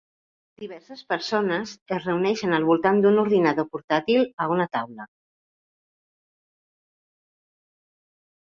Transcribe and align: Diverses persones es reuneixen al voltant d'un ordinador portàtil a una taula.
Diverses 0.61 1.01
persones 1.11 1.73
es 1.97 2.07
reuneixen 2.07 2.55
al 2.57 2.65
voltant 2.69 3.03
d'un 3.03 3.21
ordinador 3.25 3.67
portàtil 3.75 4.25
a 4.47 4.49
una 4.55 4.67
taula. 4.77 5.07